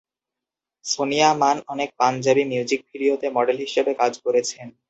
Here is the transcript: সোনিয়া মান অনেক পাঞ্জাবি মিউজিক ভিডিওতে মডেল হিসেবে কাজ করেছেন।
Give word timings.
সোনিয়া 0.85 1.29
মান 1.41 1.57
অনেক 1.67 1.89
পাঞ্জাবি 1.99 2.43
মিউজিক 2.51 2.79
ভিডিওতে 2.89 3.27
মডেল 3.37 3.57
হিসেবে 3.65 3.91
কাজ 4.01 4.13
করেছেন। 4.25 4.67